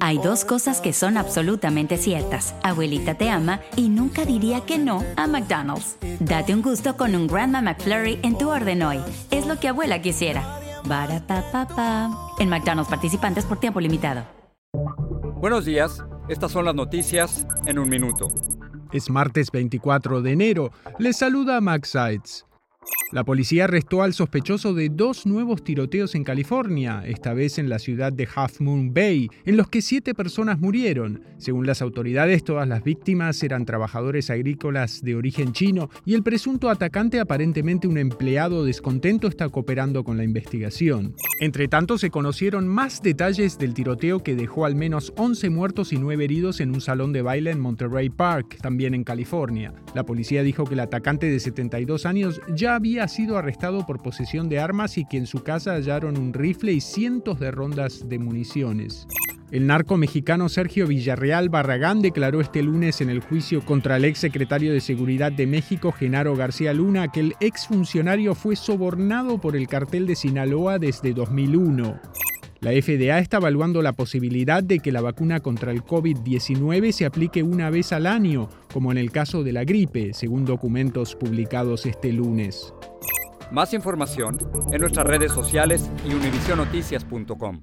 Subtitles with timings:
[0.00, 2.54] Hay dos cosas que son absolutamente ciertas.
[2.62, 5.96] Abuelita te ama y nunca diría que no a McDonald's.
[6.20, 8.98] Date un gusto con un Grandma McFlurry en tu orden hoy.
[9.30, 10.60] Es lo que abuela quisiera.
[12.38, 14.24] En McDonald's participantes por tiempo limitado.
[15.36, 16.02] Buenos días.
[16.28, 18.28] Estas son las noticias en un minuto.
[18.92, 20.72] Es martes 24 de enero.
[20.98, 22.46] Les saluda Max Sides.
[23.14, 27.78] La policía arrestó al sospechoso de dos nuevos tiroteos en California, esta vez en la
[27.78, 31.22] ciudad de Half Moon Bay, en los que siete personas murieron.
[31.38, 36.70] Según las autoridades, todas las víctimas eran trabajadores agrícolas de origen chino y el presunto
[36.70, 41.14] atacante, aparentemente un empleado descontento, está cooperando con la investigación.
[41.40, 45.98] Entre tanto, se conocieron más detalles del tiroteo que dejó al menos 11 muertos y
[45.98, 49.72] 9 heridos en un salón de baile en Monterey Park, también en California.
[49.94, 54.02] La policía dijo que el atacante de 72 años ya había ha sido arrestado por
[54.02, 58.08] posesión de armas y que en su casa hallaron un rifle y cientos de rondas
[58.08, 59.06] de municiones.
[59.50, 64.18] El narco mexicano Sergio Villarreal Barragán declaró este lunes en el juicio contra el ex
[64.18, 69.68] secretario de Seguridad de México, Genaro García Luna, que el exfuncionario fue sobornado por el
[69.68, 72.00] cartel de Sinaloa desde 2001.
[72.60, 77.42] La FDA está evaluando la posibilidad de que la vacuna contra el COVID-19 se aplique
[77.42, 82.12] una vez al año, como en el caso de la gripe, según documentos publicados este
[82.12, 82.74] lunes.
[83.52, 84.36] Más información
[84.72, 87.62] en nuestras redes sociales y univisionoticias.com.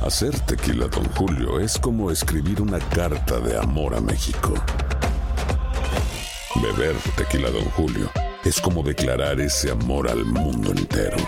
[0.00, 4.54] Hacer tequila, don Julio, es como escribir una carta de amor a México.
[6.60, 8.10] Beber tequila, don Julio,
[8.44, 11.18] es como declarar ese amor al mundo entero.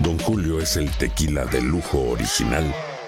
[0.00, 2.70] Don Julio es el tequila de lujo original,